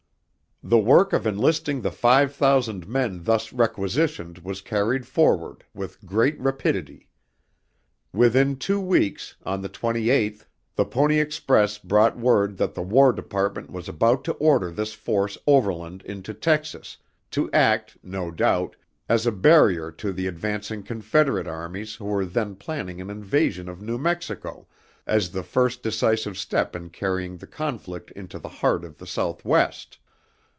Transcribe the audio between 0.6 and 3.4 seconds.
The work of enlisting the five thousand men